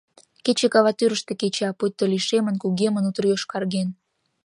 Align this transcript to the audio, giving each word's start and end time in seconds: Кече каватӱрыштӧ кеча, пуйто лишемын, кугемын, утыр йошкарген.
Кече 0.43 0.67
каватӱрыштӧ 0.73 1.33
кеча, 1.41 1.69
пуйто 1.77 2.03
лишемын, 2.11 2.55
кугемын, 2.61 3.07
утыр 3.09 3.25
йошкарген. 3.29 3.89